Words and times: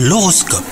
L'horoscope. 0.00 0.62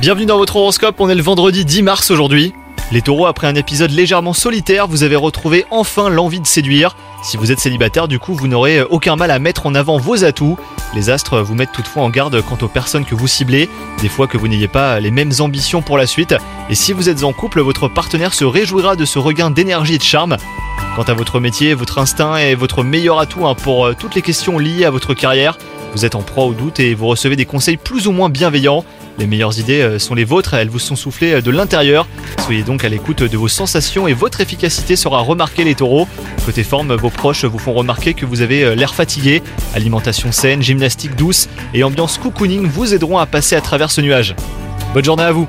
Bienvenue 0.00 0.26
dans 0.26 0.36
votre 0.36 0.56
horoscope, 0.56 0.96
on 0.98 1.08
est 1.08 1.14
le 1.14 1.22
vendredi 1.22 1.64
10 1.64 1.82
mars 1.82 2.10
aujourd'hui. 2.10 2.52
Les 2.90 3.02
taureaux, 3.02 3.26
après 3.26 3.46
un 3.46 3.54
épisode 3.54 3.92
légèrement 3.92 4.32
solitaire, 4.32 4.88
vous 4.88 5.04
avez 5.04 5.14
retrouvé 5.14 5.64
enfin 5.70 6.08
l'envie 6.08 6.40
de 6.40 6.46
séduire. 6.46 6.96
Si 7.22 7.36
vous 7.36 7.52
êtes 7.52 7.60
célibataire, 7.60 8.08
du 8.08 8.18
coup, 8.18 8.34
vous 8.34 8.48
n'aurez 8.48 8.82
aucun 8.82 9.14
mal 9.14 9.30
à 9.30 9.38
mettre 9.38 9.66
en 9.66 9.76
avant 9.76 9.98
vos 9.98 10.24
atouts. 10.24 10.58
Les 10.92 11.08
astres 11.08 11.40
vous 11.40 11.54
mettent 11.54 11.70
toutefois 11.70 12.02
en 12.02 12.10
garde 12.10 12.42
quant 12.42 12.58
aux 12.60 12.66
personnes 12.66 13.04
que 13.04 13.14
vous 13.14 13.28
ciblez, 13.28 13.68
des 14.02 14.08
fois 14.08 14.26
que 14.26 14.36
vous 14.36 14.48
n'ayez 14.48 14.66
pas 14.66 14.98
les 14.98 15.12
mêmes 15.12 15.32
ambitions 15.38 15.80
pour 15.80 15.96
la 15.96 16.08
suite. 16.08 16.34
Et 16.68 16.74
si 16.74 16.92
vous 16.92 17.08
êtes 17.08 17.22
en 17.22 17.32
couple, 17.32 17.60
votre 17.60 17.86
partenaire 17.86 18.34
se 18.34 18.44
réjouira 18.44 18.96
de 18.96 19.04
ce 19.04 19.20
regain 19.20 19.52
d'énergie 19.52 19.94
et 19.94 19.98
de 19.98 20.02
charme. 20.02 20.36
Quant 20.96 21.04
à 21.04 21.14
votre 21.14 21.38
métier, 21.38 21.74
votre 21.74 21.98
instinct 21.98 22.38
est 22.38 22.56
votre 22.56 22.82
meilleur 22.82 23.20
atout 23.20 23.46
hein, 23.46 23.54
pour 23.54 23.86
euh, 23.86 23.94
toutes 23.96 24.16
les 24.16 24.22
questions 24.22 24.58
liées 24.58 24.84
à 24.84 24.90
votre 24.90 25.14
carrière. 25.14 25.56
Vous 25.94 26.04
êtes 26.04 26.14
en 26.14 26.22
proie 26.22 26.44
au 26.44 26.52
doute 26.52 26.80
et 26.80 26.94
vous 26.94 27.06
recevez 27.06 27.36
des 27.36 27.46
conseils 27.46 27.76
plus 27.76 28.06
ou 28.06 28.12
moins 28.12 28.28
bienveillants. 28.28 28.84
Les 29.18 29.26
meilleures 29.26 29.58
idées 29.58 29.80
euh, 29.80 29.98
sont 29.98 30.14
les 30.14 30.24
vôtres, 30.24 30.54
elles 30.54 30.68
vous 30.68 30.78
sont 30.78 30.96
soufflées 30.96 31.34
euh, 31.34 31.40
de 31.40 31.50
l'intérieur. 31.50 32.06
Soyez 32.44 32.62
donc 32.62 32.84
à 32.84 32.88
l'écoute 32.88 33.22
de 33.22 33.36
vos 33.36 33.48
sensations 33.48 34.06
et 34.06 34.12
votre 34.12 34.40
efficacité 34.40 34.96
sera 34.96 35.20
remarquée 35.20 35.64
les 35.64 35.74
taureaux. 35.74 36.06
Côté 36.46 36.62
forme, 36.62 36.94
vos 36.94 37.10
proches 37.10 37.44
vous 37.44 37.58
font 37.58 37.72
remarquer 37.72 38.14
que 38.14 38.26
vous 38.26 38.42
avez 38.42 38.62
euh, 38.62 38.74
l'air 38.74 38.94
fatigué. 38.94 39.42
Alimentation 39.74 40.30
saine, 40.30 40.62
gymnastique 40.62 41.16
douce 41.16 41.48
et 41.74 41.82
ambiance 41.82 42.18
cocooning 42.18 42.66
vous 42.66 42.94
aideront 42.94 43.18
à 43.18 43.26
passer 43.26 43.56
à 43.56 43.60
travers 43.60 43.90
ce 43.90 44.00
nuage. 44.00 44.36
Bonne 44.94 45.04
journée 45.04 45.24
à 45.24 45.32
vous 45.32 45.48